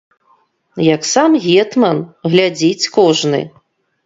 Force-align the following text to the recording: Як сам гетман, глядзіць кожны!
Як 0.95 1.01
сам 1.09 1.31
гетман, 1.45 2.01
глядзіць 2.37 2.89
кожны! 2.97 3.45